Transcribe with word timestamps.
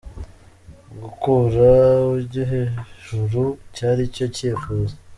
Gukura 1.01 1.69
ujye 2.15 2.43
ejuru 2.61 3.43
cyari 3.75 4.03
cyo 4.15 4.25
cyifuzo 4.35 4.93